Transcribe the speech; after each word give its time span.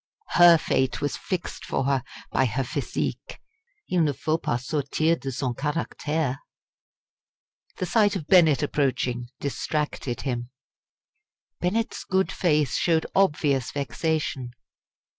Her 0.29 0.57
fate 0.57 0.99
was 0.99 1.15
fixed 1.15 1.63
for 1.63 1.83
her 1.83 2.03
by 2.31 2.45
her 2.45 2.63
physique. 2.63 3.39
Il 3.87 4.01
ne 4.01 4.13
faut 4.13 4.39
pas 4.41 4.65
sortir 4.65 5.15
de 5.19 5.31
son 5.31 5.53
caractère. 5.53 6.39
The 7.77 7.85
sight 7.85 8.15
of 8.15 8.25
Bennett 8.25 8.63
approaching 8.63 9.27
distracted 9.39 10.21
him. 10.21 10.49
Bennett's 11.59 12.03
good 12.03 12.31
face 12.31 12.75
showed 12.77 13.05
obvious 13.13 13.71
vexation. 13.71 14.53